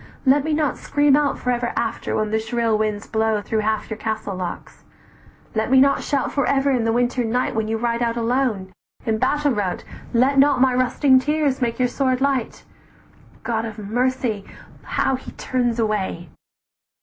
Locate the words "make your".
11.61-11.87